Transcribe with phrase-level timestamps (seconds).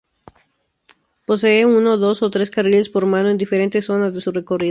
[1.27, 4.59] Posee uno, dos o tres carriles por mano en diferentes zonas de su recorrido.